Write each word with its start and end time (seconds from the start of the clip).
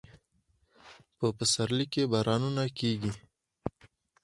په 1.17 1.25
پسرلي 1.37 1.85
کې 1.93 2.09
بارانونه 2.11 2.63
کیږي 2.79 3.11